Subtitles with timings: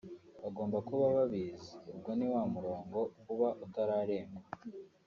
[0.43, 2.97] bagomba kuba babizi ubwo ni wa murongo
[3.33, 4.41] uba utararengwa